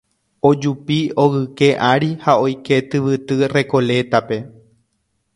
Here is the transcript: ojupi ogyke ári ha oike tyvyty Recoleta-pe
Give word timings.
ojupi 0.47 0.95
ogyke 1.23 1.69
ári 1.91 2.09
ha 2.23 2.33
oike 2.45 2.75
tyvyty 2.89 3.37
Recoleta-pe 3.53 4.37